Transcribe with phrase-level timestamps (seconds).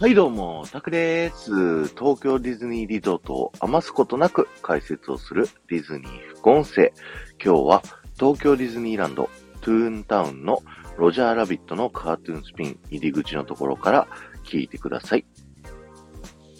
[0.00, 1.88] はいどうも、タクです。
[1.88, 6.94] 東京ディズニーリゾートを余すことなく解説をするディズニー副音声。
[7.38, 7.82] 今日は
[8.18, 9.28] 東京ディズニーランド
[9.60, 10.62] トゥーンタウンの
[10.96, 14.08] ロジャーラビットのカートゥーンスピン入り口のところから
[14.42, 15.26] 聞いてください。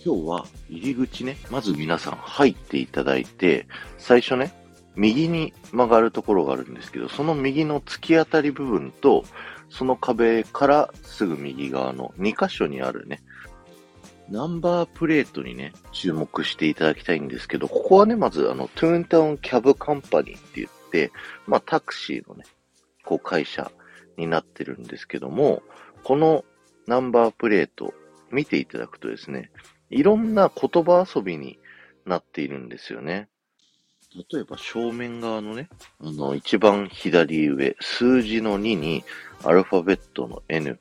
[0.04, 3.66] 今日は入り口ね、まず皆さん入っていただいて、
[3.96, 4.52] 最初ね、
[4.96, 9.24] 右に曲がるところがあるんですけど、その右の突き当たり部分と、
[9.70, 13.22] その壁からすぐ右側の2箇所にあるね、
[14.30, 21.12] ナンバープレートにね、注目していただきたいんですけど、ここはね、まずあの、トゥーンタウンキャブカンパニーって言って、
[21.46, 22.44] まあタクシーのね、
[23.04, 23.72] こう会社
[24.16, 25.62] になってるんですけども、
[26.04, 26.44] この
[26.86, 27.92] ナンバープレート
[28.30, 29.50] 見ていただくとですね、
[29.90, 31.58] いろんな言葉遊びに
[32.06, 33.28] なっているんですよね。
[34.32, 35.68] 例えば正面側のね、
[36.00, 39.04] あの、一番左上、数字の2に
[39.44, 40.80] アルファベットの N、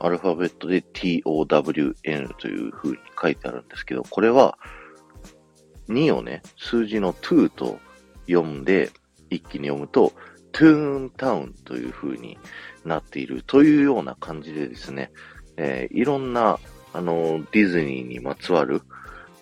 [0.00, 4.58] アルファベットで TOWN という風に書いてあるんですけど、これは
[5.88, 7.78] 2をね、数字の2と
[8.26, 8.90] 読んで、
[9.30, 10.12] 一気に読むと、
[10.52, 12.38] トゥーンタウンという風に
[12.84, 15.10] なっているというような感じでですね、
[15.56, 16.58] えー、いろんな、
[16.92, 18.82] あの、ディズニーにまつわる、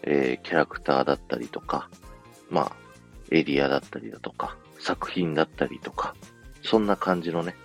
[0.02, 1.90] えー、キャラクターだったりとか、
[2.50, 2.72] まあ、
[3.30, 6.14] エリアだったりだとか、作品だったりとか、
[6.62, 7.56] そんな感じのね、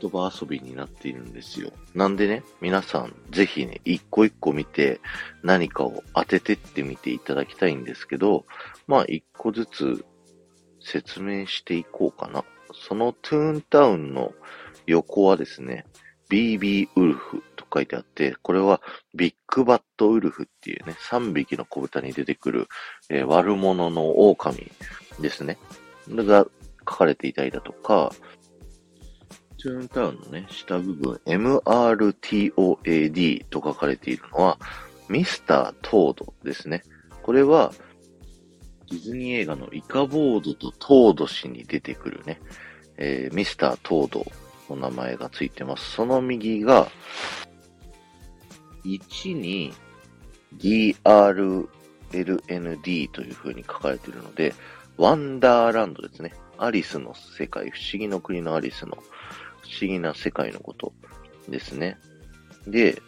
[0.00, 1.72] 言葉遊びになっているんですよ。
[1.94, 5.00] なんでね、皆さんぜひね、一個一個見て
[5.42, 8.44] 何かを当ててってみていただきたいんですけど、
[8.86, 10.04] まあ一個ずつ
[10.80, 12.44] 説明していこうかな。
[12.72, 14.32] そのトゥーンタウンの
[14.86, 15.86] 横はですね、
[16.30, 18.80] BB ウルフと書いてあって、これは
[19.14, 22.68] ビッグバットウルフっていうね、3匹の小豚に出てくる、
[23.08, 24.70] えー、悪者の狼
[25.20, 25.58] ですね。
[26.08, 26.46] が
[26.80, 28.12] 書かれていたりだとか、
[29.64, 32.54] トゥーンタウンのね、下部分、MRTOAD
[33.48, 34.58] と書かれているのは、
[35.08, 36.82] ミスター・トードですね。
[37.22, 37.72] これは、
[38.90, 42.42] ディズニー映画のイカボードとトード氏に出てくるね、
[42.98, 44.26] えー、ミスター・トード
[44.68, 45.92] の名前がついてます。
[45.92, 46.86] その右が、
[48.84, 49.72] 1に
[50.58, 51.66] DRLND
[53.12, 54.52] という風に書かれているので、
[54.98, 56.34] ワンダーランドですね。
[56.58, 58.98] アリスの世界、不思議の国のアリスの
[59.64, 60.92] 不思議な世界のこと
[61.48, 61.98] ですね。
[62.66, 63.02] で、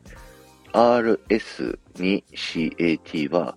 [0.73, 3.57] RS2CAT は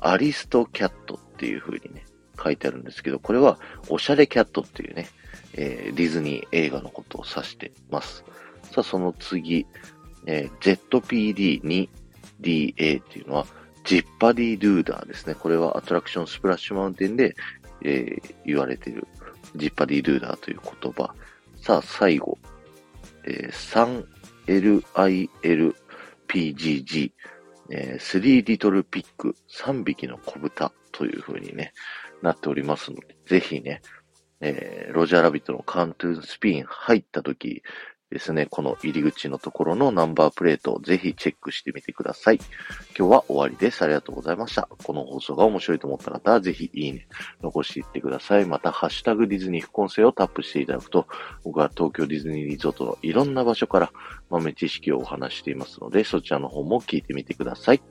[0.00, 2.04] アリストキャットっていう風にね、
[2.42, 5.08] 書いてあるんですけど、これはおしゃれキャットっていうね、
[5.54, 8.24] えー、ディズニー映画のことを指してます。
[8.70, 9.66] さあ、その次、
[10.26, 12.00] えー、
[12.40, 13.46] ZPD2DA っていうのは、
[13.84, 15.34] ジッパディドゥーダーですね。
[15.34, 17.36] これはアトラクションスプラッシュマウンテンで、
[17.82, 19.06] えー、言われている
[19.56, 21.14] ジッパディドゥーダーという言葉。
[21.60, 22.38] さあ、最後、
[23.26, 23.52] えー、
[24.46, 25.72] LILPGG、
[27.70, 31.72] えー、3リトルピック、3匹の小豚という風にね、
[32.22, 33.80] なっておりますので、ぜひね、
[34.40, 37.62] えー、ロジャーラビットのカントゥーンスピン入った時
[38.14, 42.36] ですね、この入り口のところのナンバープレートをぜひチェックしてみてください。
[42.96, 43.82] 今日は終わりです。
[43.82, 44.68] ありがとうございました。
[44.84, 47.08] この放送が面白いと思った方はぜひいいね、
[47.42, 48.46] 残していってください。
[48.46, 51.08] また、ハッシュタグディズニー副音声をタップしていただくと、
[51.42, 53.92] 僕は東京ディズニーリゾートのいろんな場所から
[54.30, 57.82] 豆知識をお話していますので、そちらの方も聞いてみてください。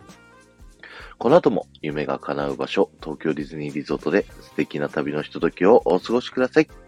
[1.17, 6.82] この後も夢が叶う場所、東京ディズニーリゾートで素敵な旅のひとときをお過ごしください。